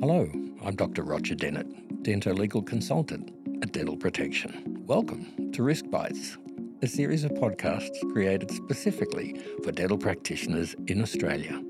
Hello, 0.00 0.26
I'm 0.64 0.76
Dr. 0.76 1.02
Roger 1.02 1.34
Dennett, 1.34 1.68
dentolegal 2.04 2.64
consultant 2.64 3.30
at 3.62 3.72
Dental 3.74 3.98
Protection. 3.98 4.82
Welcome 4.86 5.52
to 5.52 5.60
RiskBites, 5.60 6.38
a 6.82 6.86
series 6.88 7.22
of 7.22 7.32
podcasts 7.32 7.90
created 8.10 8.50
specifically 8.50 9.38
for 9.62 9.72
dental 9.72 9.98
practitioners 9.98 10.74
in 10.86 11.02
Australia. 11.02 11.62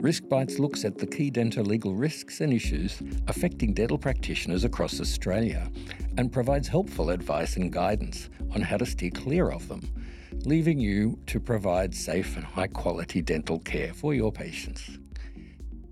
RiskBites 0.00 0.60
looks 0.60 0.84
at 0.84 0.98
the 0.98 1.08
key 1.08 1.28
dentolegal 1.28 1.96
risks 1.98 2.40
and 2.40 2.52
issues 2.52 3.02
affecting 3.26 3.74
dental 3.74 3.98
practitioners 3.98 4.62
across 4.62 5.00
Australia 5.00 5.68
and 6.18 6.30
provides 6.30 6.68
helpful 6.68 7.10
advice 7.10 7.56
and 7.56 7.72
guidance 7.72 8.30
on 8.54 8.60
how 8.60 8.76
to 8.76 8.86
steer 8.86 9.10
clear 9.10 9.50
of 9.50 9.66
them, 9.66 9.92
leaving 10.44 10.78
you 10.78 11.18
to 11.26 11.40
provide 11.40 11.96
safe 11.96 12.36
and 12.36 12.44
high 12.46 12.68
quality 12.68 13.20
dental 13.20 13.58
care 13.58 13.92
for 13.92 14.14
your 14.14 14.30
patients. 14.30 15.00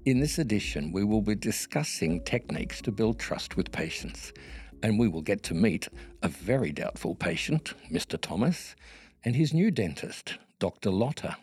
In 0.07 0.21
this 0.21 0.39
edition, 0.39 0.93
we 0.93 1.03
will 1.03 1.23
be 1.23 1.35
discussing 1.35 2.21
techniques 2.25 2.83
to 2.83 2.93
build 2.93 3.19
trust 3.19 3.57
with 3.57 3.73
patients, 3.73 4.35
and 4.83 4.99
we 4.99 5.09
will 5.09 5.23
get 5.23 5.43
to 5.45 5.55
meet 5.55 5.89
a 6.21 6.29
very 6.29 6.73
doubtful 6.73 7.15
patient, 7.15 7.73
Mr. 7.91 8.21
Thomas, 8.21 8.77
and 9.25 9.35
his 9.35 9.55
new 9.55 9.71
dentist, 9.71 10.37
Dr. 10.59 10.91
Lotter. 10.91 11.35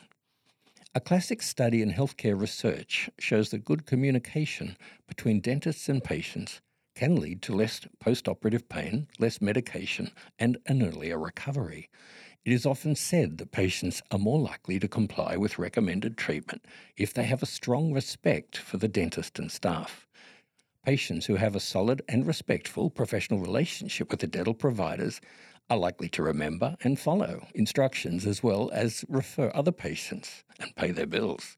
A 0.94 1.00
classic 1.00 1.42
study 1.42 1.82
in 1.82 1.92
healthcare 1.92 2.40
research 2.40 3.10
shows 3.18 3.50
that 3.50 3.66
good 3.66 3.88
communication 3.88 4.78
between 5.08 5.40
dentists 5.42 5.90
and 5.90 6.04
patients 6.04 6.62
can 6.94 7.16
lead 7.16 7.42
to 7.42 7.56
less 7.56 7.82
post 8.00 8.28
operative 8.28 8.70
pain, 8.70 9.08
less 9.18 9.42
medication, 9.42 10.12
and 10.38 10.60
an 10.68 10.84
earlier 10.84 11.18
recovery. 11.18 11.90
It 12.44 12.54
is 12.54 12.66
often 12.66 12.96
said 12.96 13.38
that 13.38 13.52
patients 13.52 14.02
are 14.10 14.18
more 14.18 14.40
likely 14.40 14.80
to 14.80 14.88
comply 14.88 15.38
with 15.38 15.60
recommended 15.60 16.18
treatment 16.18 16.66
if 16.98 17.14
they 17.14 17.26
have 17.26 17.44
a 17.44 17.48
strong 17.48 17.94
respect 17.94 18.58
for 18.58 18.78
the 18.78 18.88
dentist 18.88 19.38
and 19.38 19.52
staff. 19.52 20.08
Patients 20.84 21.28
who 21.28 21.36
have 21.36 21.56
a 21.56 21.60
solid 21.60 22.02
and 22.10 22.26
respectful 22.26 22.90
professional 22.90 23.40
relationship 23.40 24.10
with 24.10 24.22
the 24.22 24.28
dental 24.28 24.56
providers 24.56 25.22
are 25.70 25.78
likely 25.78 26.10
to 26.10 26.24
remember 26.24 26.76
and 26.84 27.00
follow 27.00 27.46
instructions 27.54 28.26
as 28.26 28.42
well 28.42 28.72
as 28.74 29.06
refer 29.08 29.52
other 29.54 29.72
patients 29.72 30.44
and 30.60 30.76
pay 30.76 30.90
their 30.90 31.06
bills. 31.06 31.56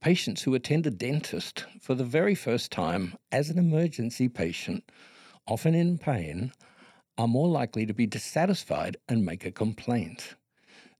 Patients 0.00 0.42
who 0.42 0.54
attend 0.56 0.84
a 0.84 0.90
dentist 0.90 1.64
for 1.80 1.94
the 1.94 2.04
very 2.04 2.34
first 2.34 2.72
time 2.72 3.14
as 3.30 3.50
an 3.50 3.58
emergency 3.58 4.28
patient, 4.28 4.82
often 5.46 5.76
in 5.76 5.96
pain, 5.96 6.50
are 7.18 7.26
more 7.28 7.48
likely 7.48 7.84
to 7.84 7.92
be 7.92 8.06
dissatisfied 8.06 8.96
and 9.08 9.26
make 9.26 9.44
a 9.44 9.50
complaint. 9.50 10.34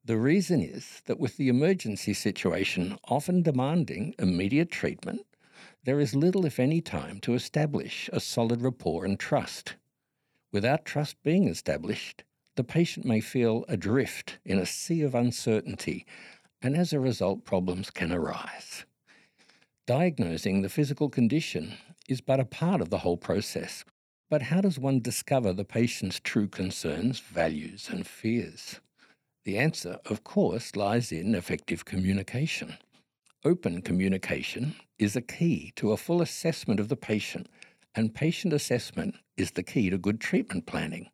The 0.04 0.16
reason 0.16 0.60
is 0.60 1.00
that 1.06 1.20
with 1.20 1.36
the 1.36 1.48
emergency 1.48 2.12
situation 2.12 2.98
often 3.04 3.42
demanding 3.42 4.14
immediate 4.18 4.70
treatment, 4.70 5.20
there 5.84 6.00
is 6.00 6.16
little, 6.16 6.44
if 6.44 6.58
any, 6.58 6.80
time 6.80 7.20
to 7.20 7.34
establish 7.34 8.10
a 8.12 8.18
solid 8.18 8.62
rapport 8.62 9.04
and 9.04 9.18
trust. 9.18 9.74
Without 10.50 10.84
trust 10.84 11.22
being 11.22 11.46
established, 11.46 12.24
the 12.56 12.64
patient 12.64 13.06
may 13.06 13.20
feel 13.20 13.64
adrift 13.68 14.38
in 14.44 14.58
a 14.58 14.66
sea 14.66 15.02
of 15.02 15.14
uncertainty, 15.14 16.04
and 16.60 16.76
as 16.76 16.92
a 16.92 16.98
result, 16.98 17.44
problems 17.44 17.90
can 17.90 18.12
arise. 18.12 18.84
Diagnosing 19.86 20.62
the 20.62 20.68
physical 20.68 21.08
condition 21.08 21.74
is 22.08 22.20
but 22.20 22.40
a 22.40 22.44
part 22.44 22.80
of 22.80 22.90
the 22.90 22.98
whole 22.98 23.16
process, 23.16 23.84
but 24.30 24.42
how 24.44 24.60
does 24.60 24.78
one 24.78 25.00
discover 25.00 25.54
the 25.54 25.64
patient's 25.64 26.20
true 26.20 26.48
concerns, 26.48 27.18
values, 27.18 27.88
and 27.90 28.06
fears? 28.06 28.78
The 29.44 29.56
answer, 29.56 30.00
of 30.04 30.22
course, 30.22 30.76
lies 30.76 31.10
in 31.10 31.34
effective 31.34 31.86
communication. 31.86 32.76
Open 33.42 33.80
communication 33.80 34.74
is 34.98 35.16
a 35.16 35.22
key 35.22 35.72
to 35.76 35.92
a 35.92 35.96
full 35.96 36.20
assessment 36.20 36.78
of 36.78 36.88
the 36.90 36.96
patient, 36.96 37.48
and 37.94 38.14
patient 38.14 38.52
assessment 38.52 39.14
is 39.38 39.52
the 39.52 39.62
key 39.62 39.88
to 39.88 39.96
good 39.96 40.20
treatment 40.20 40.66
planning. 40.66 41.08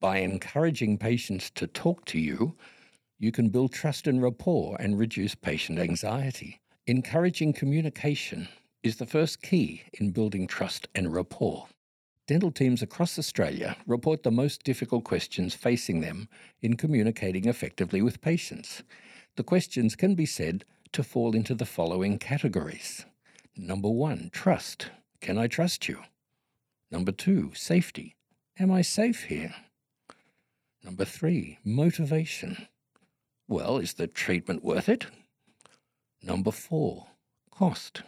By 0.00 0.18
encouraging 0.18 0.98
patients 0.98 1.50
to 1.56 1.66
talk 1.66 2.04
to 2.06 2.18
you, 2.20 2.56
you 3.18 3.32
can 3.32 3.48
build 3.48 3.72
trust 3.72 4.06
and 4.06 4.22
rapport 4.22 4.76
and 4.80 4.96
reduce 5.00 5.34
patient 5.34 5.80
anxiety. 5.80 6.60
Encouraging 6.86 7.54
communication 7.54 8.46
is 8.84 8.96
the 8.98 9.06
first 9.06 9.42
key 9.42 9.82
in 9.94 10.12
building 10.12 10.46
trust 10.46 10.86
and 10.94 11.12
rapport 11.12 11.66
dental 12.30 12.52
teams 12.52 12.80
across 12.80 13.18
Australia 13.18 13.76
report 13.88 14.22
the 14.22 14.30
most 14.30 14.62
difficult 14.62 15.02
questions 15.02 15.52
facing 15.52 15.98
them 16.00 16.28
in 16.60 16.76
communicating 16.76 17.48
effectively 17.48 18.00
with 18.00 18.20
patients. 18.20 18.84
The 19.34 19.42
questions 19.42 19.96
can 19.96 20.14
be 20.14 20.26
said 20.26 20.64
to 20.92 21.02
fall 21.02 21.34
into 21.34 21.56
the 21.56 21.66
following 21.66 22.20
categories 22.20 23.04
Number 23.56 23.88
one, 23.90 24.30
trust. 24.32 24.90
Can 25.20 25.38
I 25.38 25.48
trust 25.48 25.88
you? 25.88 26.02
Number 26.88 27.10
two, 27.10 27.50
safety. 27.52 28.14
Am 28.60 28.70
I 28.70 28.82
safe 28.82 29.24
here? 29.24 29.52
Number 30.84 31.04
three, 31.04 31.58
motivation. 31.64 32.68
Well, 33.48 33.78
is 33.78 33.94
the 33.94 34.06
treatment 34.06 34.62
worth 34.62 34.88
it? 34.88 35.06
Number 36.22 36.52
four, 36.52 37.08
cost. 37.50 38.02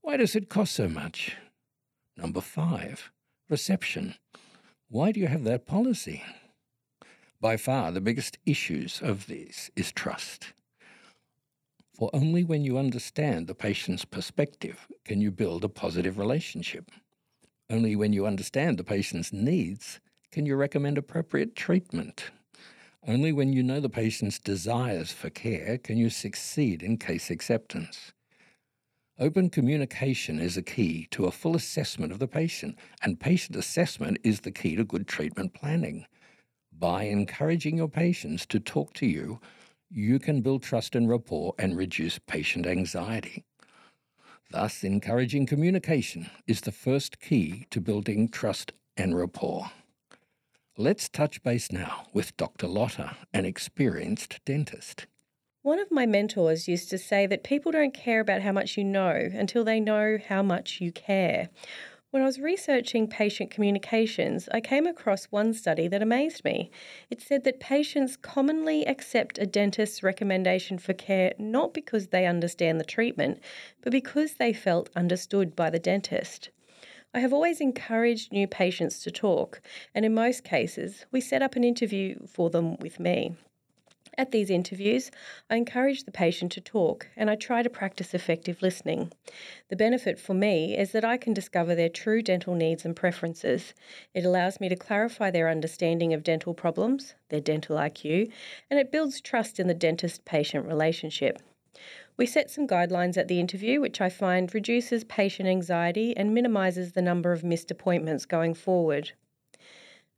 Why 0.00 0.16
does 0.16 0.34
it 0.34 0.48
cost 0.48 0.72
so 0.72 0.88
much? 0.88 1.36
Number 2.16 2.40
five, 2.40 3.10
reception. 3.48 4.14
Why 4.88 5.12
do 5.12 5.20
you 5.20 5.26
have 5.28 5.44
that 5.44 5.66
policy? 5.66 6.22
By 7.40 7.56
far, 7.56 7.92
the 7.92 8.00
biggest 8.00 8.38
issues 8.46 9.00
of 9.02 9.26
this 9.26 9.70
is 9.76 9.92
trust. 9.92 10.52
For 11.94 12.10
only 12.12 12.44
when 12.44 12.62
you 12.64 12.78
understand 12.78 13.46
the 13.46 13.54
patient's 13.54 14.04
perspective 14.04 14.86
can 15.04 15.20
you 15.20 15.30
build 15.30 15.64
a 15.64 15.68
positive 15.68 16.18
relationship. 16.18 16.90
Only 17.70 17.96
when 17.96 18.12
you 18.12 18.26
understand 18.26 18.78
the 18.78 18.84
patient's 18.84 19.32
needs 19.32 20.00
can 20.30 20.46
you 20.46 20.56
recommend 20.56 20.98
appropriate 20.98 21.56
treatment. 21.56 22.30
Only 23.06 23.32
when 23.32 23.52
you 23.52 23.62
know 23.62 23.80
the 23.80 23.88
patient's 23.88 24.38
desires 24.38 25.12
for 25.12 25.30
care 25.30 25.78
can 25.78 25.96
you 25.96 26.10
succeed 26.10 26.82
in 26.82 26.98
case 26.98 27.30
acceptance. 27.30 28.12
Open 29.20 29.50
communication 29.50 30.38
is 30.38 30.56
a 30.56 30.62
key 30.62 31.08
to 31.10 31.24
a 31.24 31.32
full 31.32 31.56
assessment 31.56 32.12
of 32.12 32.20
the 32.20 32.28
patient, 32.28 32.78
and 33.02 33.18
patient 33.18 33.56
assessment 33.56 34.18
is 34.22 34.40
the 34.42 34.52
key 34.52 34.76
to 34.76 34.84
good 34.84 35.08
treatment 35.08 35.54
planning. 35.54 36.06
By 36.72 37.04
encouraging 37.04 37.76
your 37.78 37.88
patients 37.88 38.46
to 38.46 38.60
talk 38.60 38.94
to 38.94 39.06
you, 39.06 39.40
you 39.90 40.20
can 40.20 40.40
build 40.40 40.62
trust 40.62 40.94
and 40.94 41.08
rapport 41.10 41.52
and 41.58 41.76
reduce 41.76 42.20
patient 42.20 42.64
anxiety. 42.64 43.44
Thus, 44.52 44.84
encouraging 44.84 45.46
communication 45.46 46.30
is 46.46 46.60
the 46.60 46.70
first 46.70 47.18
key 47.20 47.66
to 47.70 47.80
building 47.80 48.28
trust 48.28 48.70
and 48.96 49.16
rapport. 49.16 49.72
Let's 50.76 51.08
touch 51.08 51.42
base 51.42 51.72
now 51.72 52.06
with 52.12 52.36
Dr. 52.36 52.68
Lotta, 52.68 53.16
an 53.34 53.44
experienced 53.46 54.38
dentist. 54.46 55.06
One 55.68 55.80
of 55.80 55.90
my 55.90 56.06
mentors 56.06 56.66
used 56.66 56.88
to 56.88 56.96
say 56.96 57.26
that 57.26 57.42
people 57.44 57.72
don't 57.72 57.92
care 57.92 58.20
about 58.20 58.40
how 58.40 58.52
much 58.52 58.78
you 58.78 58.84
know 58.84 59.10
until 59.34 59.64
they 59.64 59.80
know 59.80 60.16
how 60.26 60.42
much 60.42 60.80
you 60.80 60.90
care. 60.90 61.50
When 62.10 62.22
I 62.22 62.24
was 62.24 62.40
researching 62.40 63.06
patient 63.06 63.50
communications, 63.50 64.48
I 64.50 64.62
came 64.62 64.86
across 64.86 65.26
one 65.26 65.52
study 65.52 65.86
that 65.88 66.00
amazed 66.00 66.42
me. 66.42 66.70
It 67.10 67.20
said 67.20 67.44
that 67.44 67.60
patients 67.60 68.16
commonly 68.16 68.86
accept 68.86 69.36
a 69.36 69.44
dentist's 69.44 70.02
recommendation 70.02 70.78
for 70.78 70.94
care 70.94 71.34
not 71.38 71.74
because 71.74 72.06
they 72.06 72.24
understand 72.24 72.80
the 72.80 72.82
treatment, 72.96 73.38
but 73.82 73.92
because 73.92 74.36
they 74.36 74.54
felt 74.54 74.88
understood 74.96 75.54
by 75.54 75.68
the 75.68 75.78
dentist. 75.78 76.48
I 77.12 77.20
have 77.20 77.34
always 77.34 77.60
encouraged 77.60 78.32
new 78.32 78.46
patients 78.48 79.00
to 79.02 79.10
talk, 79.10 79.60
and 79.94 80.06
in 80.06 80.14
most 80.14 80.44
cases, 80.44 81.04
we 81.12 81.20
set 81.20 81.42
up 81.42 81.56
an 81.56 81.62
interview 81.64 82.26
for 82.26 82.48
them 82.48 82.78
with 82.78 82.98
me. 82.98 83.32
At 84.18 84.32
these 84.32 84.50
interviews, 84.50 85.12
I 85.48 85.54
encourage 85.54 86.02
the 86.02 86.10
patient 86.10 86.50
to 86.50 86.60
talk 86.60 87.06
and 87.16 87.30
I 87.30 87.36
try 87.36 87.62
to 87.62 87.70
practice 87.70 88.14
effective 88.14 88.60
listening. 88.62 89.12
The 89.68 89.76
benefit 89.76 90.18
for 90.18 90.34
me 90.34 90.76
is 90.76 90.90
that 90.90 91.04
I 91.04 91.16
can 91.16 91.32
discover 91.32 91.76
their 91.76 91.88
true 91.88 92.20
dental 92.20 92.56
needs 92.56 92.84
and 92.84 92.96
preferences. 92.96 93.74
It 94.14 94.24
allows 94.24 94.58
me 94.58 94.68
to 94.70 94.74
clarify 94.74 95.30
their 95.30 95.48
understanding 95.48 96.12
of 96.12 96.24
dental 96.24 96.52
problems, 96.52 97.14
their 97.28 97.40
dental 97.40 97.76
IQ, 97.76 98.28
and 98.68 98.80
it 98.80 98.90
builds 98.90 99.20
trust 99.20 99.60
in 99.60 99.68
the 99.68 99.72
dentist 99.74 100.24
patient 100.24 100.66
relationship. 100.66 101.38
We 102.16 102.26
set 102.26 102.50
some 102.50 102.66
guidelines 102.66 103.16
at 103.16 103.28
the 103.28 103.38
interview, 103.38 103.80
which 103.80 104.00
I 104.00 104.08
find 104.08 104.52
reduces 104.52 105.04
patient 105.04 105.48
anxiety 105.48 106.16
and 106.16 106.34
minimises 106.34 106.90
the 106.90 107.02
number 107.02 107.30
of 107.30 107.44
missed 107.44 107.70
appointments 107.70 108.26
going 108.26 108.54
forward. 108.54 109.12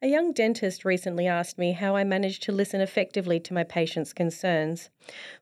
A 0.03 0.09
young 0.09 0.33
dentist 0.33 0.83
recently 0.87 1.27
asked 1.27 1.59
me 1.59 1.73
how 1.73 1.95
I 1.95 2.05
manage 2.05 2.41
to 2.41 2.53
listen 2.53 2.81
effectively 2.81 3.39
to 3.41 3.53
my 3.53 3.65
patients' 3.65 4.15
concerns. 4.15 4.89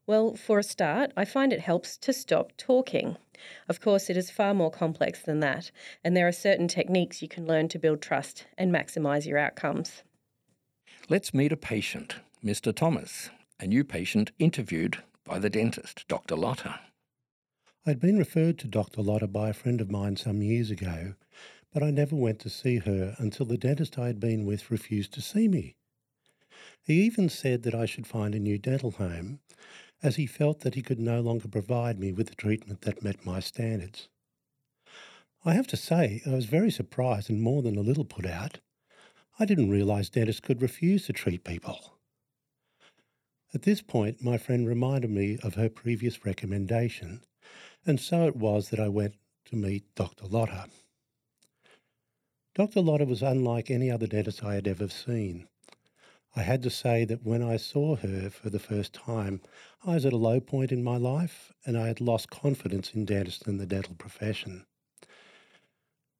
Well, 0.05 0.35
for 0.35 0.59
a 0.59 0.65
start, 0.65 1.13
I 1.17 1.25
find 1.25 1.53
it 1.53 1.61
helps 1.61 1.97
to 1.99 2.13
stop 2.13 2.53
talking. 2.57 3.17
Of 3.69 3.81
course, 3.81 4.11
it 4.11 4.17
is 4.17 4.33
far 4.33 4.55
more 4.55 4.73
complex 4.73 5.23
than 5.23 5.39
that, 5.41 5.71
and 6.03 6.17
there 6.17 6.27
are 6.27 6.33
certain 6.33 6.67
techniques 6.67 7.23
you 7.23 7.29
can 7.29 7.47
learn 7.47 7.69
to 7.69 7.79
build 7.79 8.03
trust 8.03 8.47
and 8.57 8.73
maximise 8.73 9.27
your 9.29 9.39
outcomes. 9.39 10.03
Let's 11.09 11.33
meet 11.33 11.53
a 11.53 11.57
patient, 11.57 12.17
Mr. 12.45 12.75
Thomas, 12.75 13.31
a 13.61 13.67
new 13.69 13.85
patient 13.85 14.33
interviewed 14.41 14.99
by 15.23 15.39
the 15.39 15.51
dentist, 15.51 16.05
Dr. 16.09 16.35
Lotta. 16.35 16.81
I'd 17.87 18.01
been 18.01 18.19
referred 18.19 18.59
to 18.59 18.67
Dr. 18.67 19.03
Lotta 19.03 19.29
by 19.29 19.51
a 19.51 19.55
friend 19.55 19.81
of 19.81 19.89
mine 19.89 20.17
some 20.17 20.43
years 20.43 20.73
ago 20.73 21.15
but 21.73 21.83
I 21.83 21.91
never 21.91 22.17
went 22.17 22.39
to 22.41 22.51
see 22.51 22.79
her 22.79 23.15
until 23.19 23.47
the 23.47 23.59
dentist 23.59 23.99
I 23.99 24.07
had 24.07 24.21
been 24.21 24.45
with 24.45 24.71
refused 24.71 25.13
to 25.15 25.21
see 25.23 25.49
me. 25.49 25.77
He 26.83 27.03
even 27.03 27.29
said 27.29 27.63
that 27.65 27.75
I 27.75 27.85
should 27.87 28.07
find 28.07 28.35
a 28.35 28.39
new 28.41 28.59
dental 28.59 28.93
home, 28.93 29.41
as 30.03 30.17
he 30.17 30.27
felt 30.27 30.61
that 30.61 30.75
he 30.75 30.83
could 30.83 31.01
no 31.01 31.21
longer 31.21 31.49
provide 31.49 31.99
me 31.99 32.13
with 32.13 32.29
the 32.29 32.35
treatment 32.35 32.83
that 32.83 33.03
met 33.03 33.27
my 33.27 33.41
standards. 33.41 34.09
I 35.45 35.55
have 35.55 35.67
to 35.69 35.77
say, 35.77 36.23
I 36.27 36.31
was 36.31 36.47
very 36.47 36.71
surprised 36.71 37.29
and 37.29 37.43
more 37.43 37.63
than 37.63 37.77
a 37.77 37.81
little 37.83 38.05
put 38.05 38.27
out. 38.27 38.61
I 39.39 39.45
didn't 39.45 39.71
realise 39.71 40.09
dentists 40.09 40.41
could 40.41 40.63
refuse 40.63 41.07
to 41.07 41.13
treat 41.13 41.45
people. 41.45 41.95
At 43.55 43.63
this 43.63 43.83
point, 43.83 44.23
my 44.23 44.39
friend 44.39 44.67
reminded 44.67 45.11
me 45.11 45.39
of 45.43 45.55
her 45.55 45.69
previous 45.69 46.25
recommendation, 46.25 47.25
and 47.85 48.01
so 48.01 48.27
it 48.27 48.37
was 48.37 48.71
that 48.71 48.81
I 48.81 48.89
went 48.89 49.15
to 49.47 49.57
meet 49.57 49.95
Dr. 49.95 50.27
Lotter. 50.27 50.65
Dr. 52.59 52.81
Lotta 52.81 53.05
was 53.05 53.23
unlike 53.23 53.71
any 53.71 53.89
other 53.89 54.09
dentist 54.09 54.43
I 54.43 54.57
had 54.57 54.67
ever 54.67 54.89
seen. 54.89 55.47
I 56.35 56.43
had 56.43 56.61
to 56.65 56.71
say 56.71 57.05
that 57.05 57.23
when 57.25 57.41
I 57.41 57.57
saw 57.57 57.95
her 57.95 58.31
for 58.31 58.51
the 58.51 58.59
first 58.59 58.93
time, 58.93 59.41
I 59.85 59.95
was 59.95 60.05
at 60.05 60.13
a 60.13 60.17
low 60.17 60.41
point 60.41 60.73
in 60.73 60.83
my 60.83 60.97
life 60.97 61.53
and 61.65 61.79
I 61.79 61.87
had 61.87 62.01
lost 62.01 62.31
confidence 62.31 62.93
in 62.95 63.05
dentists 63.05 63.47
and 63.47 63.61
the 63.61 63.65
dental 63.67 63.95
profession. 63.95 64.67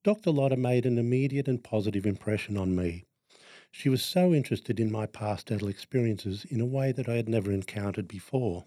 Dr. 0.05 0.31
Lotta 0.31 0.55
made 0.57 0.87
an 0.87 0.97
immediate 0.97 1.49
and 1.49 1.61
positive 1.63 2.07
impression 2.07 2.57
on 2.57 2.77
me. 2.77 3.03
She 3.73 3.89
was 3.89 4.05
so 4.05 4.33
interested 4.33 4.79
in 4.79 4.93
my 4.93 5.07
past 5.07 5.49
dental 5.49 5.67
experiences 5.67 6.45
in 6.49 6.61
a 6.61 6.67
way 6.67 6.93
that 6.93 7.09
I 7.09 7.17
had 7.17 7.29
never 7.29 7.51
encountered 7.51 8.07
before. 8.07 8.65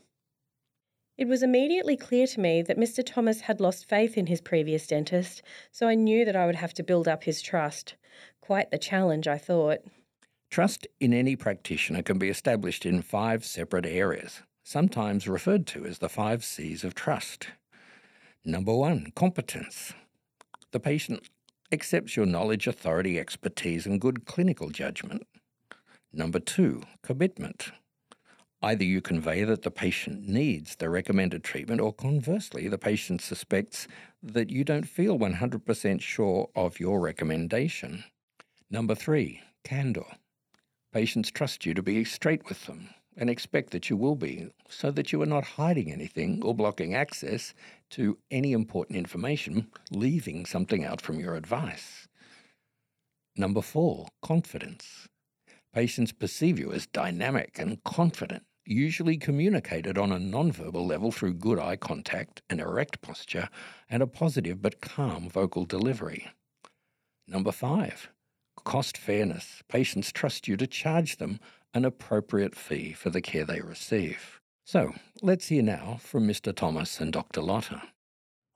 It 1.22 1.28
was 1.28 1.44
immediately 1.44 1.96
clear 1.96 2.26
to 2.26 2.40
me 2.40 2.64
that 2.64 2.80
Mr. 2.80 3.04
Thomas 3.06 3.42
had 3.42 3.62
lost 3.62 3.88
faith 3.88 4.18
in 4.18 4.26
his 4.26 4.42
previous 4.42 4.88
dentist, 4.88 5.44
so 5.72 5.88
I 5.88 5.94
knew 5.94 6.26
that 6.26 6.36
I 6.36 6.48
would 6.48 6.56
have 6.56 6.74
to 6.74 6.84
build 6.84 7.08
up 7.08 7.26
his 7.26 7.44
trust. 7.44 7.94
Quite 8.42 8.72
the 8.72 8.80
challenge, 8.80 9.28
I 9.28 9.38
thought. 9.38 9.84
Trust 10.50 10.88
in 11.00 11.14
any 11.14 11.36
practitioner 11.36 12.02
can 12.02 12.18
be 12.18 12.30
established 12.30 12.88
in 12.88 13.04
five 13.04 13.46
separate 13.46 13.86
areas, 13.86 14.42
sometimes 14.64 15.28
referred 15.28 15.68
to 15.68 15.86
as 15.86 16.00
the 16.00 16.10
five 16.10 16.44
C's 16.44 16.84
of 16.84 16.96
trust. 16.96 17.50
Number 18.44 18.74
one, 18.76 19.12
competence. 19.16 19.94
The 20.72 20.80
patient 20.80 21.30
accepts 21.72 22.16
your 22.18 22.26
knowledge, 22.26 22.66
authority, 22.66 23.20
expertise, 23.20 23.86
and 23.86 24.02
good 24.02 24.26
clinical 24.26 24.72
judgment. 24.72 25.22
Number 26.12 26.40
two, 26.40 26.82
commitment. 27.04 27.74
Either 28.64 28.84
you 28.84 29.02
convey 29.02 29.44
that 29.44 29.64
the 29.64 29.72
patient 29.72 30.28
needs 30.28 30.76
the 30.76 30.88
recommended 30.88 31.44
treatment, 31.44 31.82
or 31.82 31.92
conversely, 31.92 32.68
the 32.68 32.78
patient 32.78 33.20
suspects 33.20 33.88
that 34.22 34.52
you 34.52 34.64
don't 34.64 34.88
feel 34.88 35.18
100% 35.18 36.00
sure 36.00 36.48
of 36.56 36.80
your 36.80 37.00
recommendation. 37.00 38.04
Number 38.70 38.94
three, 38.94 39.42
candor. 39.64 40.06
Patients 40.94 41.32
trust 41.32 41.66
you 41.66 41.74
to 41.74 41.82
be 41.82 42.04
straight 42.04 42.48
with 42.50 42.68
them 42.68 42.90
and 43.18 43.32
expect 43.32 43.72
that 43.72 43.90
you 43.90 43.98
will 43.98 44.16
be, 44.16 44.48
so 44.70 44.92
that 44.92 45.12
you 45.12 45.24
are 45.24 45.26
not 45.26 45.44
hiding 45.44 45.92
anything 45.92 46.44
or 46.44 46.54
blocking 46.54 46.94
access 46.94 47.56
to 47.90 48.20
any 48.30 48.52
important 48.54 48.96
information, 48.96 49.72
leaving 49.90 50.46
something 50.46 50.86
out 50.86 51.02
from 51.02 51.20
your 51.20 51.34
advice. 51.36 52.08
Number 53.36 53.64
four, 53.64 54.08
confidence. 54.22 55.08
Patients 55.74 56.12
perceive 56.12 56.60
you 56.60 56.72
as 56.72 56.86
dynamic 56.86 57.58
and 57.58 57.84
confident 57.84 58.44
usually 58.72 59.18
communicated 59.18 59.98
on 59.98 60.12
a 60.12 60.18
nonverbal 60.18 60.88
level 60.88 61.12
through 61.12 61.34
good 61.34 61.60
eye 61.60 61.76
contact, 61.76 62.42
an 62.50 62.60
erect 62.60 63.02
posture, 63.02 63.50
and 63.90 64.02
a 64.02 64.08
positive 64.08 64.62
but 64.62 64.82
calm 64.82 65.30
vocal 65.30 65.66
delivery. 65.66 66.32
Number 67.28 67.52
five, 67.52 68.10
cost 68.64 68.98
fairness. 68.98 69.62
Patients 69.70 70.12
trust 70.12 70.48
you 70.48 70.58
to 70.58 70.68
charge 70.68 71.18
them 71.18 71.40
an 71.74 71.86
appropriate 71.86 72.56
fee 72.56 72.94
for 72.94 73.10
the 73.10 73.22
care 73.22 73.46
they 73.46 73.62
receive. 73.62 74.40
So 74.66 74.94
let's 75.22 75.48
hear 75.48 75.64
now 75.64 75.98
from 76.02 76.28
Mr. 76.28 76.56
Thomas 76.56 77.00
and 77.00 77.12
Dr. 77.12 77.42
Lotter. 77.42 77.82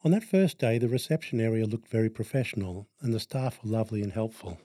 On 0.04 0.12
that 0.12 0.24
first 0.24 0.60
day, 0.60 0.78
the 0.78 0.90
reception 0.90 1.42
area 1.42 1.66
looked 1.66 1.88
very 1.90 2.10
professional 2.10 2.88
and 3.02 3.14
the 3.14 3.20
staff 3.20 3.60
were 3.64 3.72
lovely 3.72 4.02
and 4.04 4.14
helpful. 4.14 4.60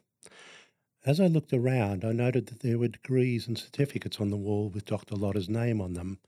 As 1.06 1.18
I 1.18 1.28
looked 1.28 1.54
around, 1.54 2.04
I 2.04 2.12
noted 2.12 2.48
that 2.48 2.60
there 2.60 2.78
were 2.78 2.88
degrees 2.88 3.48
and 3.48 3.56
certificates 3.56 4.20
on 4.20 4.28
the 4.28 4.36
wall 4.36 4.68
with 4.68 4.84
Dr. 4.84 5.16
Lotta's 5.16 5.48
name 5.48 5.80
on 5.80 5.94
them, 5.94 6.18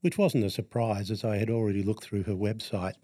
which 0.00 0.16
wasn't 0.16 0.44
a 0.44 0.50
surprise 0.50 1.10
as 1.10 1.24
I 1.24 1.38
had 1.38 1.50
already 1.50 1.82
looked 1.82 2.04
through 2.04 2.22
her 2.24 2.36
website. 2.36 2.94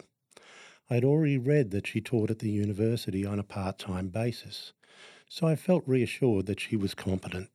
I 0.89 0.93
had 0.93 1.03
already 1.03 1.37
read 1.37 1.71
that 1.71 1.87
she 1.87 1.99
taught 1.99 2.31
at 2.31 2.39
the 2.39 2.49
university 2.49 3.25
on 3.25 3.37
a 3.37 3.43
part 3.43 3.77
time 3.77 4.07
basis, 4.07 4.71
so 5.27 5.45
I 5.45 5.57
felt 5.57 5.83
reassured 5.85 6.45
that 6.45 6.61
she 6.61 6.77
was 6.77 6.93
competent. 6.95 7.49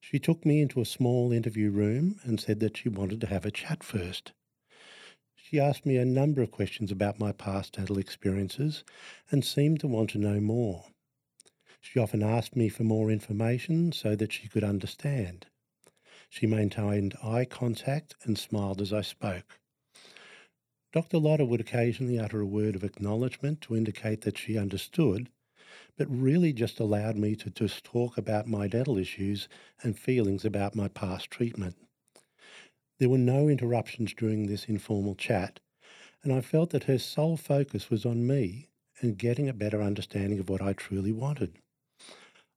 She 0.00 0.20
took 0.20 0.46
me 0.46 0.60
into 0.60 0.80
a 0.80 0.84
small 0.84 1.32
interview 1.32 1.70
room 1.72 2.20
and 2.22 2.38
said 2.38 2.60
that 2.60 2.76
she 2.76 2.88
wanted 2.88 3.20
to 3.22 3.26
have 3.26 3.44
a 3.44 3.50
chat 3.50 3.82
first. 3.82 4.30
She 5.34 5.58
asked 5.58 5.84
me 5.84 5.96
a 5.96 6.04
number 6.04 6.42
of 6.42 6.52
questions 6.52 6.92
about 6.92 7.18
my 7.18 7.32
past 7.32 7.72
dental 7.72 7.98
experiences 7.98 8.84
and 9.32 9.44
seemed 9.44 9.80
to 9.80 9.88
want 9.88 10.10
to 10.10 10.18
know 10.18 10.38
more. 10.38 10.84
She 11.90 11.98
often 11.98 12.22
asked 12.22 12.54
me 12.54 12.68
for 12.68 12.84
more 12.84 13.10
information 13.10 13.92
so 13.92 14.14
that 14.14 14.30
she 14.30 14.46
could 14.46 14.62
understand. 14.62 15.46
She 16.28 16.46
maintained 16.46 17.16
eye 17.22 17.46
contact 17.46 18.14
and 18.24 18.38
smiled 18.38 18.82
as 18.82 18.92
I 18.92 19.00
spoke. 19.00 19.58
Dr. 20.92 21.16
Lotter 21.18 21.46
would 21.46 21.62
occasionally 21.62 22.18
utter 22.18 22.40
a 22.42 22.46
word 22.46 22.76
of 22.76 22.84
acknowledgement 22.84 23.62
to 23.62 23.74
indicate 23.76 24.20
that 24.20 24.36
she 24.36 24.58
understood, 24.58 25.30
but 25.96 26.06
really 26.10 26.52
just 26.52 26.78
allowed 26.78 27.16
me 27.16 27.34
to 27.36 27.48
just 27.48 27.82
talk 27.84 28.18
about 28.18 28.46
my 28.46 28.68
dental 28.68 28.98
issues 28.98 29.48
and 29.82 29.98
feelings 29.98 30.44
about 30.44 30.74
my 30.76 30.88
past 30.88 31.30
treatment. 31.30 31.74
There 32.98 33.08
were 33.08 33.18
no 33.18 33.48
interruptions 33.48 34.12
during 34.12 34.46
this 34.46 34.66
informal 34.66 35.14
chat, 35.14 35.58
and 36.22 36.34
I 36.34 36.42
felt 36.42 36.68
that 36.70 36.84
her 36.84 36.98
sole 36.98 37.38
focus 37.38 37.88
was 37.88 38.04
on 38.04 38.26
me 38.26 38.68
and 39.00 39.16
getting 39.18 39.48
a 39.48 39.54
better 39.54 39.80
understanding 39.82 40.38
of 40.38 40.50
what 40.50 40.60
I 40.60 40.74
truly 40.74 41.12
wanted. 41.12 41.58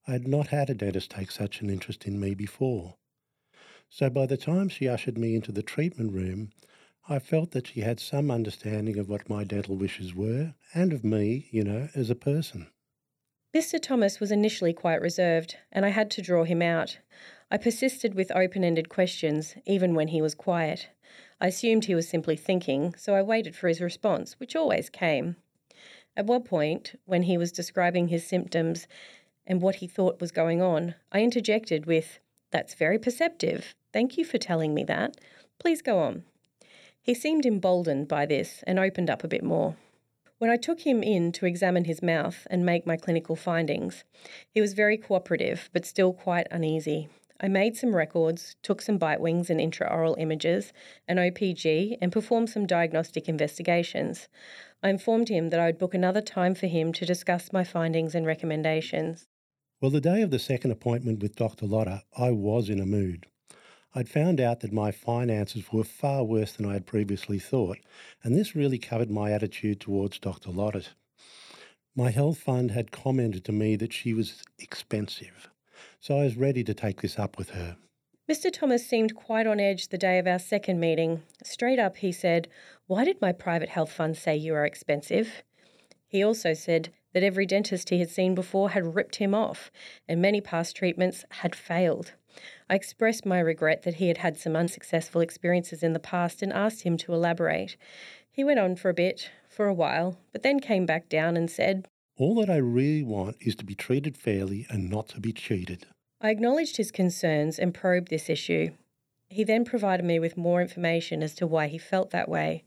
I 0.07 0.13
had 0.13 0.27
not 0.27 0.47
had 0.47 0.69
a 0.69 0.73
dentist 0.73 1.11
take 1.11 1.29
such 1.29 1.61
an 1.61 1.69
interest 1.69 2.07
in 2.07 2.19
me 2.19 2.33
before. 2.33 2.95
So 3.89 4.09
by 4.09 4.25
the 4.25 4.37
time 4.37 4.67
she 4.69 4.87
ushered 4.87 5.17
me 5.17 5.35
into 5.35 5.51
the 5.51 5.61
treatment 5.61 6.13
room, 6.13 6.51
I 7.07 7.19
felt 7.19 7.51
that 7.51 7.67
she 7.67 7.81
had 7.81 7.99
some 7.99 8.31
understanding 8.31 8.97
of 8.97 9.09
what 9.09 9.29
my 9.29 9.43
dental 9.43 9.75
wishes 9.75 10.15
were 10.15 10.55
and 10.73 10.93
of 10.93 11.03
me, 11.03 11.47
you 11.51 11.63
know, 11.63 11.89
as 11.93 12.09
a 12.09 12.15
person. 12.15 12.67
Mr. 13.53 13.81
Thomas 13.81 14.19
was 14.19 14.31
initially 14.31 14.71
quite 14.73 15.01
reserved, 15.01 15.57
and 15.71 15.85
I 15.85 15.89
had 15.89 16.09
to 16.11 16.21
draw 16.21 16.45
him 16.45 16.61
out. 16.61 16.99
I 17.51 17.57
persisted 17.57 18.15
with 18.15 18.31
open 18.31 18.63
ended 18.63 18.87
questions, 18.89 19.55
even 19.67 19.93
when 19.93 20.07
he 20.07 20.21
was 20.21 20.33
quiet. 20.33 20.87
I 21.41 21.47
assumed 21.47 21.85
he 21.85 21.95
was 21.95 22.07
simply 22.07 22.37
thinking, 22.37 22.95
so 22.97 23.13
I 23.13 23.21
waited 23.21 23.55
for 23.55 23.67
his 23.67 23.81
response, 23.81 24.39
which 24.39 24.55
always 24.55 24.89
came. 24.89 25.35
At 26.15 26.25
one 26.27 26.43
point, 26.43 26.97
when 27.05 27.23
he 27.23 27.37
was 27.37 27.51
describing 27.51 28.07
his 28.07 28.25
symptoms, 28.25 28.87
and 29.47 29.61
what 29.61 29.75
he 29.75 29.87
thought 29.87 30.21
was 30.21 30.31
going 30.31 30.61
on, 30.61 30.95
I 31.11 31.21
interjected 31.21 31.85
with, 31.85 32.19
That's 32.51 32.73
very 32.73 32.99
perceptive. 32.99 33.73
Thank 33.91 34.17
you 34.17 34.23
for 34.23 34.37
telling 34.37 34.73
me 34.73 34.83
that. 34.85 35.17
Please 35.59 35.81
go 35.81 35.99
on. 35.99 36.23
He 37.01 37.13
seemed 37.13 37.45
emboldened 37.45 38.07
by 38.07 38.25
this 38.25 38.63
and 38.67 38.77
opened 38.79 39.09
up 39.09 39.23
a 39.23 39.27
bit 39.27 39.43
more. 39.43 39.75
When 40.37 40.49
I 40.49 40.55
took 40.57 40.81
him 40.81 41.01
in 41.03 41.31
to 41.33 41.45
examine 41.45 41.85
his 41.85 42.01
mouth 42.01 42.47
and 42.49 42.65
make 42.65 42.85
my 42.85 42.97
clinical 42.97 43.35
findings, 43.35 44.03
he 44.49 44.61
was 44.61 44.73
very 44.73 44.97
cooperative 44.97 45.69
but 45.73 45.85
still 45.85 46.13
quite 46.13 46.47
uneasy. 46.51 47.09
I 47.43 47.47
made 47.47 47.75
some 47.75 47.95
records, 47.95 48.55
took 48.61 48.81
some 48.83 48.99
bite 48.99 49.19
wings 49.19 49.49
and 49.49 49.59
intraoral 49.59 50.15
images, 50.19 50.71
an 51.07 51.17
OPG, 51.17 51.97
and 51.99 52.11
performed 52.11 52.51
some 52.51 52.67
diagnostic 52.67 53.27
investigations. 53.27 54.27
I 54.83 54.89
informed 54.89 55.29
him 55.29 55.49
that 55.49 55.59
I 55.59 55.65
would 55.65 55.79
book 55.79 55.93
another 55.95 56.21
time 56.21 56.53
for 56.53 56.67
him 56.67 56.93
to 56.93 57.05
discuss 57.05 57.51
my 57.51 57.63
findings 57.63 58.13
and 58.13 58.25
recommendations. 58.27 59.27
Well, 59.81 59.89
the 59.89 59.99
day 59.99 60.21
of 60.21 60.29
the 60.29 60.37
second 60.37 60.69
appointment 60.69 61.23
with 61.23 61.35
Dr. 61.35 61.65
Lotta, 61.65 62.03
I 62.15 62.29
was 62.29 62.69
in 62.69 62.79
a 62.79 62.85
mood. 62.85 63.25
I'd 63.95 64.07
found 64.09 64.39
out 64.39 64.59
that 64.59 64.71
my 64.71 64.91
finances 64.91 65.73
were 65.73 65.83
far 65.83 66.23
worse 66.23 66.51
than 66.53 66.67
I 66.67 66.73
had 66.73 66.85
previously 66.85 67.39
thought, 67.39 67.79
and 68.23 68.35
this 68.35 68.55
really 68.55 68.77
covered 68.77 69.09
my 69.09 69.31
attitude 69.31 69.81
towards 69.81 70.19
Dr. 70.19 70.51
Lotta. 70.51 70.83
My 71.95 72.11
health 72.11 72.37
fund 72.37 72.69
had 72.69 72.91
commented 72.91 73.43
to 73.45 73.51
me 73.51 73.75
that 73.75 73.91
she 73.91 74.13
was 74.13 74.43
expensive, 74.59 75.49
so 75.99 76.19
I 76.19 76.25
was 76.25 76.37
ready 76.37 76.63
to 76.65 76.75
take 76.75 77.01
this 77.01 77.17
up 77.17 77.39
with 77.39 77.49
her. 77.49 77.75
Mr. 78.31 78.53
Thomas 78.53 78.85
seemed 78.85 79.15
quite 79.15 79.47
on 79.47 79.59
edge 79.59 79.87
the 79.87 79.97
day 79.97 80.19
of 80.19 80.27
our 80.27 80.37
second 80.39 80.79
meeting. 80.79 81.23
Straight 81.41 81.79
up, 81.79 81.97
he 81.97 82.11
said, 82.11 82.47
Why 82.85 83.03
did 83.03 83.19
my 83.19 83.31
private 83.31 83.69
health 83.69 83.91
fund 83.91 84.15
say 84.15 84.37
you 84.37 84.53
are 84.53 84.63
expensive? 84.63 85.41
He 86.05 86.21
also 86.21 86.53
said, 86.53 86.89
that 87.13 87.23
every 87.23 87.45
dentist 87.45 87.89
he 87.89 87.99
had 87.99 88.09
seen 88.09 88.35
before 88.35 88.71
had 88.71 88.95
ripped 88.95 89.17
him 89.17 89.33
off, 89.33 89.71
and 90.07 90.21
many 90.21 90.41
past 90.41 90.75
treatments 90.75 91.25
had 91.29 91.55
failed. 91.55 92.13
I 92.69 92.75
expressed 92.75 93.25
my 93.25 93.39
regret 93.39 93.83
that 93.83 93.95
he 93.95 94.07
had 94.07 94.19
had 94.19 94.37
some 94.37 94.55
unsuccessful 94.55 95.19
experiences 95.21 95.83
in 95.83 95.93
the 95.93 95.99
past 95.99 96.41
and 96.41 96.53
asked 96.53 96.83
him 96.83 96.95
to 96.97 97.13
elaborate. 97.13 97.75
He 98.31 98.43
went 98.43 98.59
on 98.59 98.77
for 98.77 98.89
a 98.89 98.93
bit, 98.93 99.29
for 99.49 99.67
a 99.67 99.73
while, 99.73 100.17
but 100.31 100.41
then 100.43 100.59
came 100.59 100.85
back 100.85 101.09
down 101.09 101.35
and 101.35 101.51
said, 101.51 101.85
All 102.17 102.35
that 102.35 102.49
I 102.49 102.57
really 102.57 103.03
want 103.03 103.35
is 103.41 103.55
to 103.57 103.65
be 103.65 103.75
treated 103.75 104.15
fairly 104.15 104.65
and 104.69 104.89
not 104.89 105.09
to 105.09 105.19
be 105.19 105.33
cheated. 105.33 105.85
I 106.21 106.29
acknowledged 106.29 106.77
his 106.77 106.91
concerns 106.91 107.59
and 107.59 107.73
probed 107.73 108.09
this 108.09 108.29
issue. 108.29 108.69
He 109.27 109.43
then 109.43 109.65
provided 109.65 110.05
me 110.05 110.19
with 110.19 110.37
more 110.37 110.61
information 110.61 111.23
as 111.23 111.35
to 111.35 111.47
why 111.47 111.67
he 111.67 111.77
felt 111.77 112.11
that 112.11 112.29
way. 112.29 112.63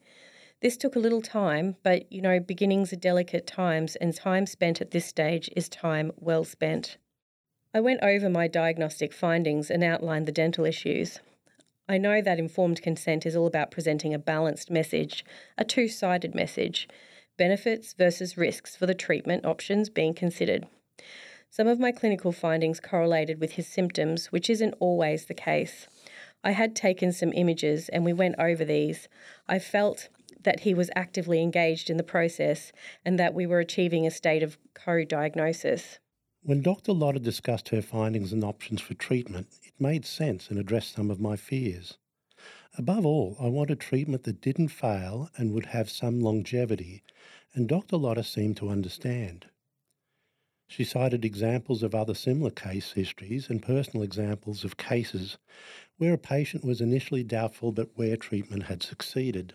This 0.65 0.79
took 0.79 0.97
a 0.97 0.99
little 0.99 1.21
time, 1.21 1.77
but 1.83 2.11
you 2.11 2.23
know, 2.23 2.41
beginnings 2.41 2.91
are 2.91 2.97
delicate 2.97 3.47
times, 3.47 3.97
and 3.97 4.17
time 4.17 4.47
spent 4.47 4.81
at 4.81 4.93
this 4.93 5.05
stage 5.05 5.51
is 5.55 5.69
time 5.69 6.11
well 6.17 6.43
spent. 6.43 6.97
I 7.75 7.81
went 7.81 8.01
over 8.03 8.31
my 8.31 8.49
diagnostic 8.49 9.13
findings 9.13 9.71
and 9.71 9.85
outlined 9.85 10.25
the 10.25 10.33
dental 10.33 10.65
issues. 10.65 11.21
I 11.87 11.99
know 11.99 12.23
that 12.23 12.39
informed 12.39 12.81
consent 12.81 13.27
is 13.27 13.37
all 13.37 13.47
about 13.47 13.73
presenting 13.73 14.15
a 14.15 14.19
balanced 14.19 14.71
message, 14.71 15.23
a 15.59 15.67
two 15.67 15.87
sided 15.87 16.35
message, 16.35 16.89
benefits 17.37 17.93
versus 17.93 18.39
risks 18.39 18.75
for 18.75 18.87
the 18.87 18.95
treatment 18.95 19.45
options 19.45 19.91
being 19.91 20.15
considered. 20.15 20.65
Some 21.51 21.67
of 21.69 21.79
my 21.79 21.93
clinical 21.93 22.33
findings 22.33 22.81
correlated 22.81 23.39
with 23.39 23.53
his 23.57 23.67
symptoms, 23.67 24.33
which 24.33 24.49
isn't 24.49 24.73
always 24.81 25.27
the 25.27 25.35
case. 25.35 25.87
I 26.43 26.53
had 26.53 26.75
taken 26.75 27.13
some 27.13 27.35
images 27.35 27.91
and 27.91 28.03
we 28.03 28.15
went 28.15 28.37
over 28.39 28.65
these. 28.65 29.09
I 29.47 29.59
felt 29.59 30.09
that 30.45 30.61
he 30.61 30.73
was 30.73 30.91
actively 30.95 31.43
engaged 31.43 31.91
in 31.91 31.97
the 31.97 32.03
process 32.03 32.71
and 33.05 33.19
that 33.19 33.35
we 33.35 33.47
were 33.47 33.59
achieving 33.59 34.07
a 34.07 34.11
state 34.11 34.43
of 34.43 34.57
co 34.75 35.05
diagnosis. 35.05 35.99
When 36.43 36.63
Dr. 36.63 36.93
Lotta 36.93 37.19
discussed 37.19 37.71
her 37.71 37.83
findings 37.83 38.33
and 38.33 38.45
options 38.45 38.81
for 38.83 38.95
treatment, 38.95 39.49
it 39.63 39.73
made 39.81 40.05
sense 40.05 40.51
and 40.51 40.59
addressed 40.59 40.93
some 40.95 41.11
of 41.11 41.21
my 41.21 41.37
fears. 41.37 41.99
Above 42.77 43.07
all, 43.07 43.37
I 43.41 43.47
wanted 43.49 43.81
treatment 43.81 44.25
that 44.25 44.43
didn't 44.43 44.69
fail 44.69 45.31
and 45.37 45.53
would 45.53 45.67
have 45.67 45.89
some 45.89 46.21
longevity, 46.21 47.03
and 47.55 47.67
Dr. 47.69 47.97
Lotta 47.97 48.23
seemed 48.25 48.59
to 48.59 48.69
understand. 48.69 49.47
She 50.67 50.85
cited 50.85 51.25
examples 51.25 51.83
of 51.83 51.95
other 51.95 52.15
similar 52.15 52.51
case 52.51 52.93
histories 52.93 53.49
and 53.49 53.63
personal 53.63 54.03
examples 54.03 54.65
of 54.65 54.77
cases 54.77 55.39
where 55.99 56.13
a 56.15 56.19
patient 56.19 56.65
was 56.65 56.81
initially 56.81 57.23
doubtful 57.23 57.71
but 57.71 57.91
where 57.95 58.17
treatment 58.17 58.65
had 58.65 58.83
succeeded. 58.83 59.55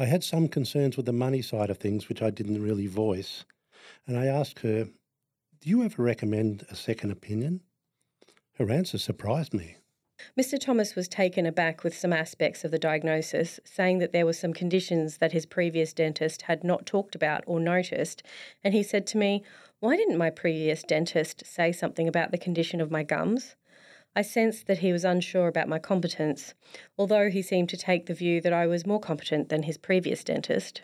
I 0.00 0.06
had 0.06 0.24
some 0.24 0.48
concerns 0.48 0.96
with 0.96 1.04
the 1.04 1.12
money 1.12 1.42
side 1.42 1.68
of 1.68 1.76
things, 1.76 2.08
which 2.08 2.22
I 2.22 2.30
didn't 2.30 2.62
really 2.62 2.86
voice. 2.86 3.44
And 4.06 4.16
I 4.16 4.24
asked 4.26 4.60
her, 4.60 4.88
Do 5.60 5.68
you 5.68 5.84
ever 5.84 6.02
recommend 6.02 6.64
a 6.70 6.74
second 6.74 7.10
opinion? 7.10 7.60
Her 8.58 8.70
answer 8.70 8.96
surprised 8.96 9.52
me. 9.52 9.76
Mr. 10.38 10.58
Thomas 10.58 10.94
was 10.94 11.06
taken 11.06 11.44
aback 11.44 11.84
with 11.84 11.94
some 11.94 12.14
aspects 12.14 12.64
of 12.64 12.70
the 12.70 12.78
diagnosis, 12.78 13.60
saying 13.64 13.98
that 13.98 14.12
there 14.12 14.24
were 14.24 14.32
some 14.32 14.54
conditions 14.54 15.18
that 15.18 15.32
his 15.32 15.44
previous 15.44 15.92
dentist 15.92 16.42
had 16.42 16.64
not 16.64 16.86
talked 16.86 17.14
about 17.14 17.44
or 17.46 17.60
noticed. 17.60 18.22
And 18.64 18.72
he 18.72 18.82
said 18.82 19.06
to 19.08 19.18
me, 19.18 19.44
Why 19.80 19.98
didn't 19.98 20.16
my 20.16 20.30
previous 20.30 20.82
dentist 20.82 21.44
say 21.44 21.72
something 21.72 22.08
about 22.08 22.30
the 22.30 22.38
condition 22.38 22.80
of 22.80 22.90
my 22.90 23.02
gums? 23.02 23.54
I 24.16 24.22
sensed 24.22 24.66
that 24.66 24.78
he 24.78 24.92
was 24.92 25.04
unsure 25.04 25.46
about 25.46 25.68
my 25.68 25.78
competence, 25.78 26.54
although 26.98 27.30
he 27.30 27.42
seemed 27.42 27.68
to 27.68 27.76
take 27.76 28.06
the 28.06 28.14
view 28.14 28.40
that 28.40 28.52
I 28.52 28.66
was 28.66 28.84
more 28.86 28.98
competent 28.98 29.48
than 29.50 29.62
his 29.64 29.78
previous 29.78 30.24
dentist. 30.24 30.82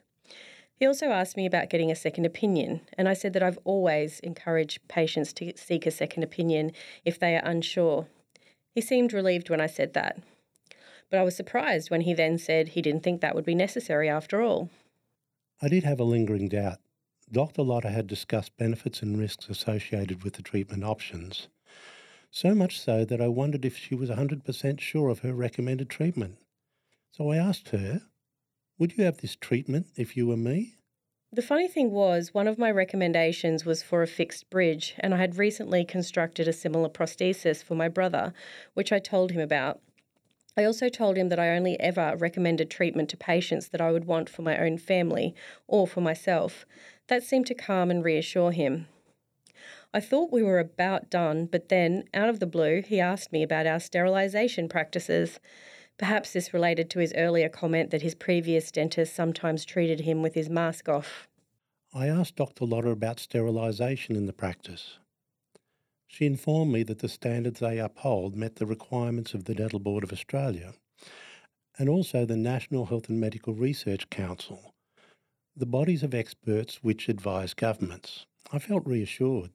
He 0.76 0.86
also 0.86 1.06
asked 1.08 1.36
me 1.36 1.44
about 1.44 1.68
getting 1.70 1.90
a 1.90 1.96
second 1.96 2.24
opinion, 2.24 2.82
and 2.96 3.08
I 3.08 3.14
said 3.14 3.32
that 3.32 3.42
I've 3.42 3.58
always 3.64 4.20
encouraged 4.20 4.86
patients 4.86 5.32
to 5.34 5.52
seek 5.56 5.86
a 5.86 5.90
second 5.90 6.22
opinion 6.22 6.70
if 7.04 7.18
they 7.18 7.34
are 7.36 7.44
unsure. 7.44 8.06
He 8.70 8.80
seemed 8.80 9.12
relieved 9.12 9.50
when 9.50 9.60
I 9.60 9.66
said 9.66 9.92
that, 9.94 10.18
but 11.10 11.18
I 11.18 11.22
was 11.24 11.34
surprised 11.34 11.90
when 11.90 12.02
he 12.02 12.14
then 12.14 12.38
said 12.38 12.68
he 12.68 12.82
didn't 12.82 13.02
think 13.02 13.20
that 13.20 13.34
would 13.34 13.44
be 13.44 13.54
necessary 13.56 14.08
after 14.08 14.40
all. 14.40 14.70
I 15.60 15.68
did 15.68 15.82
have 15.82 15.98
a 15.98 16.04
lingering 16.04 16.48
doubt. 16.48 16.78
Dr. 17.32 17.62
Lotta 17.62 17.88
had 17.90 18.06
discussed 18.06 18.56
benefits 18.56 19.02
and 19.02 19.18
risks 19.18 19.48
associated 19.48 20.22
with 20.22 20.34
the 20.34 20.42
treatment 20.42 20.84
options, 20.84 21.48
so 22.36 22.54
much 22.54 22.78
so 22.78 23.02
that 23.02 23.18
I 23.20 23.28
wondered 23.28 23.64
if 23.64 23.78
she 23.78 23.94
was 23.94 24.10
100% 24.10 24.78
sure 24.78 25.08
of 25.08 25.20
her 25.20 25.32
recommended 25.32 25.88
treatment. 25.88 26.36
So 27.10 27.30
I 27.30 27.38
asked 27.38 27.70
her, 27.70 28.02
Would 28.78 28.98
you 28.98 29.04
have 29.04 29.16
this 29.22 29.34
treatment 29.36 29.86
if 29.96 30.18
you 30.18 30.26
were 30.26 30.36
me? 30.36 30.74
The 31.32 31.40
funny 31.40 31.66
thing 31.66 31.92
was, 31.92 32.34
one 32.34 32.46
of 32.46 32.58
my 32.58 32.70
recommendations 32.70 33.64
was 33.64 33.82
for 33.82 34.02
a 34.02 34.06
fixed 34.06 34.50
bridge, 34.50 34.94
and 34.98 35.14
I 35.14 35.16
had 35.16 35.38
recently 35.38 35.82
constructed 35.86 36.46
a 36.46 36.52
similar 36.52 36.90
prosthesis 36.90 37.62
for 37.64 37.74
my 37.74 37.88
brother, 37.88 38.34
which 38.74 38.92
I 38.92 38.98
told 38.98 39.32
him 39.32 39.40
about. 39.40 39.80
I 40.58 40.64
also 40.64 40.90
told 40.90 41.16
him 41.16 41.30
that 41.30 41.38
I 41.38 41.56
only 41.56 41.80
ever 41.80 42.16
recommended 42.18 42.70
treatment 42.70 43.08
to 43.10 43.16
patients 43.16 43.68
that 43.68 43.80
I 43.80 43.90
would 43.90 44.04
want 44.04 44.28
for 44.28 44.42
my 44.42 44.58
own 44.58 44.76
family 44.76 45.34
or 45.66 45.86
for 45.86 46.02
myself. 46.02 46.66
That 47.08 47.22
seemed 47.22 47.46
to 47.46 47.54
calm 47.54 47.90
and 47.90 48.04
reassure 48.04 48.52
him. 48.52 48.88
I 49.94 50.00
thought 50.00 50.32
we 50.32 50.42
were 50.42 50.58
about 50.58 51.10
done, 51.10 51.46
but 51.46 51.68
then, 51.68 52.04
out 52.12 52.28
of 52.28 52.40
the 52.40 52.46
blue, 52.46 52.82
he 52.82 53.00
asked 53.00 53.32
me 53.32 53.42
about 53.42 53.66
our 53.66 53.80
sterilisation 53.80 54.68
practices. 54.68 55.38
Perhaps 55.98 56.32
this 56.32 56.52
related 56.52 56.90
to 56.90 56.98
his 56.98 57.14
earlier 57.16 57.48
comment 57.48 57.90
that 57.90 58.02
his 58.02 58.14
previous 58.14 58.70
dentist 58.70 59.14
sometimes 59.14 59.64
treated 59.64 60.00
him 60.00 60.22
with 60.22 60.34
his 60.34 60.50
mask 60.50 60.88
off. 60.88 61.28
I 61.94 62.08
asked 62.08 62.36
Dr. 62.36 62.66
Lotter 62.66 62.90
about 62.90 63.20
sterilisation 63.20 64.16
in 64.16 64.26
the 64.26 64.32
practice. 64.32 64.98
She 66.08 66.26
informed 66.26 66.72
me 66.72 66.82
that 66.82 66.98
the 66.98 67.08
standards 67.08 67.60
they 67.60 67.78
uphold 67.78 68.36
met 68.36 68.56
the 68.56 68.66
requirements 68.66 69.34
of 69.34 69.44
the 69.44 69.54
Dental 69.54 69.78
Board 69.78 70.04
of 70.04 70.12
Australia 70.12 70.74
and 71.78 71.88
also 71.88 72.24
the 72.24 72.36
National 72.36 72.86
Health 72.86 73.08
and 73.08 73.20
Medical 73.20 73.54
Research 73.54 74.08
Council, 74.10 74.74
the 75.56 75.66
bodies 75.66 76.02
of 76.02 76.14
experts 76.14 76.80
which 76.82 77.08
advise 77.08 77.54
governments. 77.54 78.26
I 78.52 78.58
felt 78.58 78.86
reassured. 78.86 79.50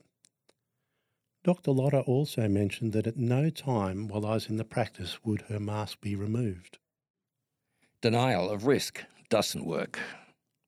Dr. 1.43 1.71
Lotta 1.71 2.01
also 2.01 2.47
mentioned 2.47 2.93
that 2.93 3.07
at 3.07 3.17
no 3.17 3.49
time 3.49 4.07
while 4.07 4.27
I 4.27 4.35
was 4.35 4.47
in 4.47 4.57
the 4.57 4.63
practice 4.63 5.23
would 5.23 5.41
her 5.43 5.59
mask 5.59 5.99
be 6.01 6.15
removed. 6.15 6.77
Denial 8.01 8.47
of 8.49 8.67
risk 8.67 9.03
doesn't 9.29 9.65
work. 9.65 9.99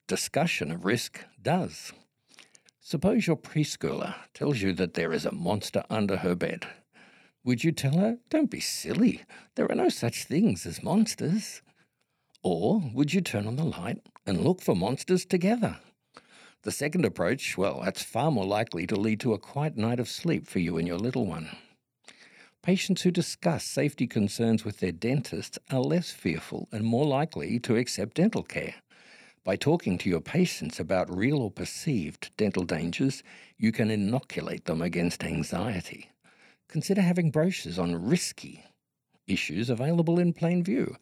Discussion 0.07 0.71
of 0.71 0.83
risk 0.83 1.23
does. 1.39 1.93
Suppose 2.81 3.27
your 3.27 3.35
preschooler 3.37 4.15
tells 4.33 4.61
you 4.61 4.73
that 4.73 4.95
there 4.95 5.13
is 5.13 5.25
a 5.25 5.31
monster 5.31 5.83
under 5.91 6.17
her 6.17 6.33
bed. 6.35 6.65
Would 7.43 7.63
you 7.63 7.71
tell 7.71 7.97
her, 7.99 8.17
don't 8.29 8.49
be 8.49 8.59
silly, 8.59 9.21
there 9.55 9.69
are 9.71 9.75
no 9.75 9.89
such 9.89 10.23
things 10.23 10.65
as 10.65 10.81
monsters? 10.81 11.61
Or 12.41 12.81
would 12.95 13.13
you 13.13 13.21
turn 13.21 13.45
on 13.47 13.57
the 13.57 13.63
light 13.63 13.99
and 14.25 14.41
look 14.41 14.61
for 14.61 14.75
monsters 14.75 15.23
together? 15.25 15.77
The 16.63 16.71
second 16.71 17.03
approach, 17.03 17.57
well, 17.57 17.81
that's 17.83 18.03
far 18.03 18.31
more 18.31 18.45
likely 18.45 18.87
to 18.87 18.95
lead 18.95 19.19
to 19.19 19.33
a 19.33 19.37
quiet 19.37 19.75
night 19.75 19.99
of 19.99 20.07
sleep 20.07 20.47
for 20.47 20.59
you 20.59 20.77
and 20.77 20.87
your 20.87 20.97
little 20.97 21.25
one. 21.27 21.49
Patients 22.61 23.01
who 23.01 23.11
discuss 23.11 23.65
safety 23.65 24.07
concerns 24.07 24.63
with 24.63 24.79
their 24.79 24.93
dentist 24.93 25.59
are 25.69 25.81
less 25.81 26.11
fearful 26.11 26.69
and 26.71 26.85
more 26.85 27.05
likely 27.05 27.59
to 27.59 27.75
accept 27.75 28.15
dental 28.15 28.43
care. 28.43 28.75
By 29.43 29.57
talking 29.57 29.97
to 29.97 30.09
your 30.09 30.21
patients 30.21 30.79
about 30.79 31.13
real 31.13 31.39
or 31.41 31.51
perceived 31.51 32.31
dental 32.37 32.63
dangers, 32.63 33.23
you 33.57 33.73
can 33.73 33.91
inoculate 33.91 34.63
them 34.63 34.81
against 34.81 35.21
anxiety. 35.25 36.11
Consider 36.69 37.01
having 37.01 37.29
brochures 37.29 37.77
on 37.77 38.07
risky 38.07 38.63
issues 39.27 39.69
available 39.69 40.17
in 40.17 40.31
plain 40.31 40.63
view 40.63 40.95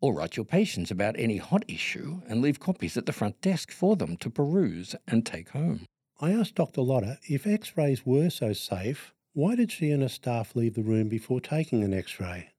or 0.00 0.14
write 0.14 0.36
your 0.36 0.44
patients 0.44 0.90
about 0.90 1.16
any 1.18 1.38
hot 1.38 1.64
issue 1.68 2.20
and 2.28 2.40
leave 2.40 2.60
copies 2.60 2.96
at 2.96 3.06
the 3.06 3.12
front 3.12 3.40
desk 3.40 3.70
for 3.72 3.96
them 3.96 4.16
to 4.18 4.30
peruse 4.30 4.94
and 5.06 5.24
take 5.26 5.50
home. 5.50 5.84
I 6.20 6.32
asked 6.32 6.54
Dr. 6.54 6.82
Lotta 6.82 7.18
if 7.28 7.46
x 7.46 7.76
rays 7.76 8.04
were 8.04 8.30
so 8.30 8.52
safe, 8.52 9.12
why 9.34 9.54
did 9.56 9.70
she 9.70 9.90
and 9.90 10.02
her 10.02 10.08
staff 10.08 10.54
leave 10.56 10.74
the 10.74 10.82
room 10.82 11.08
before 11.08 11.40
taking 11.40 11.82
an 11.82 11.94
x 11.94 12.20
ray? 12.20 12.50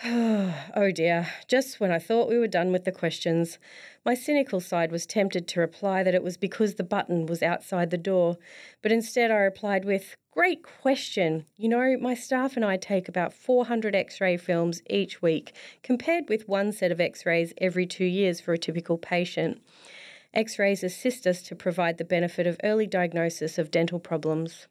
oh 0.04 0.92
dear, 0.94 1.28
just 1.48 1.80
when 1.80 1.90
I 1.90 1.98
thought 1.98 2.28
we 2.28 2.38
were 2.38 2.46
done 2.46 2.70
with 2.70 2.84
the 2.84 2.92
questions, 2.92 3.58
my 4.04 4.14
cynical 4.14 4.60
side 4.60 4.92
was 4.92 5.06
tempted 5.06 5.48
to 5.48 5.60
reply 5.60 6.04
that 6.04 6.14
it 6.14 6.22
was 6.22 6.36
because 6.36 6.74
the 6.76 6.84
button 6.84 7.26
was 7.26 7.42
outside 7.42 7.90
the 7.90 7.98
door, 7.98 8.36
but 8.80 8.92
instead 8.92 9.32
I 9.32 9.38
replied 9.38 9.84
with, 9.84 10.14
Great 10.38 10.62
question. 10.62 11.46
You 11.56 11.68
know, 11.68 11.96
my 12.00 12.14
staff 12.14 12.54
and 12.54 12.64
I 12.64 12.76
take 12.76 13.08
about 13.08 13.32
400 13.32 13.96
x 13.96 14.20
ray 14.20 14.36
films 14.36 14.82
each 14.88 15.20
week, 15.20 15.52
compared 15.82 16.28
with 16.28 16.46
one 16.48 16.70
set 16.70 16.92
of 16.92 17.00
x 17.00 17.26
rays 17.26 17.52
every 17.58 17.86
two 17.86 18.04
years 18.04 18.40
for 18.40 18.52
a 18.52 18.58
typical 18.66 18.98
patient. 18.98 19.60
X 20.32 20.56
rays 20.56 20.84
assist 20.84 21.26
us 21.26 21.42
to 21.42 21.56
provide 21.56 21.98
the 21.98 22.04
benefit 22.04 22.46
of 22.46 22.56
early 22.62 22.86
diagnosis 22.86 23.58
of 23.58 23.72
dental 23.72 23.98
problems. 23.98 24.68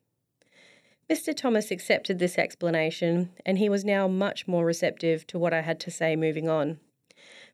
Mr. 1.10 1.36
Thomas 1.36 1.70
accepted 1.70 2.18
this 2.18 2.38
explanation, 2.38 3.32
and 3.46 3.58
he 3.58 3.68
was 3.68 3.84
now 3.84 4.08
much 4.08 4.48
more 4.48 4.64
receptive 4.66 5.28
to 5.28 5.38
what 5.38 5.52
I 5.54 5.64
had 5.64 5.82
to 5.82 5.92
say 5.92 6.16
moving 6.16 6.48
on. 6.48 6.80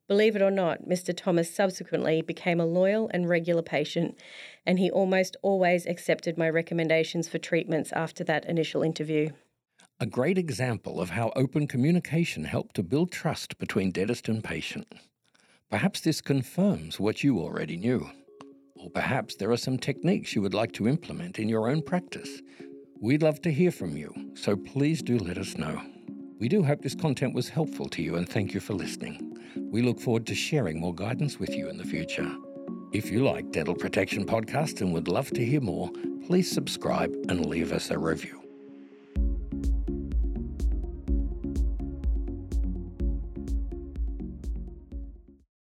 Believe 0.07 0.36
it 0.36 0.41
or 0.41 0.51
not, 0.51 0.83
Mr. 0.83 1.15
Thomas 1.15 1.53
subsequently 1.53 2.22
became 2.22 2.60
a 2.60 2.65
loyal 2.65 3.10
and 3.13 3.29
regular 3.29 3.62
patient, 3.62 4.19
and 4.65 4.77
he 4.77 4.91
almost 4.91 5.38
always 5.41 5.86
accepted 5.86 6.38
my 6.38 6.50
recommendations 6.50 7.29
for 7.29 7.38
treatments 7.38 7.93
after 7.93 8.22
that 8.25 8.45
initial 8.45 8.83
interview. 8.83 9.29
A 10.01 10.05
great 10.05 10.38
example 10.38 11.00
of 11.00 11.12
how 11.12 11.31
open 11.38 11.67
communication 11.67 12.43
helped 12.43 12.75
to 12.75 12.83
build 12.83 13.12
trust 13.12 13.57
between 13.57 13.91
dentist 13.91 14.27
and 14.27 14.43
patient. 14.43 14.93
Perhaps 15.69 16.01
this 16.01 16.19
confirms 16.19 17.00
what 17.00 17.24
you 17.24 17.39
already 17.39 17.77
knew. 17.77 18.10
Or 18.75 18.89
perhaps 18.89 19.36
there 19.36 19.51
are 19.51 19.57
some 19.57 19.77
techniques 19.77 20.36
you 20.36 20.41
would 20.41 20.53
like 20.53 20.74
to 20.74 20.88
implement 20.89 21.39
in 21.39 21.48
your 21.48 21.69
own 21.69 21.81
practice. 21.81 22.41
We'd 23.01 23.24
love 23.24 23.41
to 23.43 23.51
hear 23.51 23.72
from 23.72 23.95
you, 23.95 24.31
so 24.33 24.57
please 24.57 25.01
do 25.01 25.17
let 25.17 25.38
us 25.38 25.57
know. 25.57 25.81
We 26.40 26.50
do 26.50 26.63
hope 26.63 26.82
this 26.82 26.96
content 26.96 27.34
was 27.34 27.50
helpful 27.50 27.88
to 27.90 28.02
you 28.02 28.16
and 28.16 28.28
thank 28.28 28.54
you 28.54 28.60
for 28.60 28.74
listening. 28.74 29.38
We 29.56 29.82
look 29.82 30.00
forward 30.00 30.25
to 30.28 30.36
sharing 30.36 30.80
more 30.80 30.94
guidance 30.94 31.40
with 31.40 31.56
you 31.56 31.70
in 31.70 31.78
the 31.78 31.84
future. 31.86 32.32
If 32.92 33.10
you 33.12 33.24
like 33.24 33.52
Dental 33.52 33.75
Protection 33.75 34.25
Podcast 34.25 34.82
and 34.82 34.94
would 34.94 35.08
love 35.08 35.32
to 35.32 35.46
hear 35.46 35.62
more, 35.62 35.92
please 36.25 36.52
subscribe 36.52 37.13
and 37.30 37.46
leave 37.46 37.72
us 37.72 37.90
a 37.92 37.98
review. 38.00 38.43